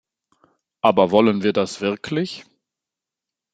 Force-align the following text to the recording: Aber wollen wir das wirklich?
Aber 0.81 1.11
wollen 1.11 1.43
wir 1.43 1.53
das 1.53 1.79
wirklich? 1.79 2.43